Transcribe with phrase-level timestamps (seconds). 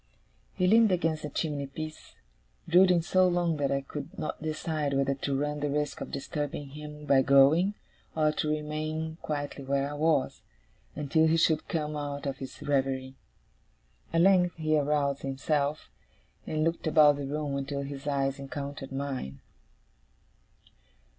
[0.55, 2.15] He leaned against the chimney piece,
[2.67, 6.69] brooding so long that I could not decide whether to run the risk of disturbing
[6.69, 7.75] him by going,
[8.15, 10.41] or to remain quietly where I was,
[10.95, 13.13] until he should come out of his reverie.
[14.11, 15.91] At length he aroused himself,
[16.47, 19.39] and looked about the room until his eyes encountered mine.